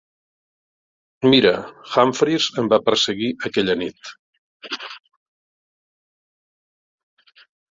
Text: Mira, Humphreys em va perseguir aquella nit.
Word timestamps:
Mira, 1.33 1.51
Humphreys 1.97 2.47
em 2.63 2.71
va 2.73 2.79
perseguir 2.87 3.29
aquella 3.49 3.77
nit. 3.83 4.11